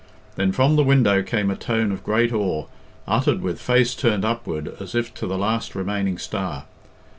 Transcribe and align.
Then 0.35 0.51
from 0.51 0.77
the 0.77 0.83
window 0.83 1.21
came 1.21 1.51
a 1.51 1.55
tone 1.55 1.91
of 1.91 2.03
great 2.03 2.33
awe, 2.33 2.65
uttered 3.07 3.43
with 3.43 3.61
face 3.61 3.93
turned 3.93 4.25
upward 4.25 4.75
as 4.79 4.95
if 4.95 5.13
to 5.13 5.27
the 5.27 5.37
last 5.37 5.75
remaining 5.75 6.17
star. 6.17 6.65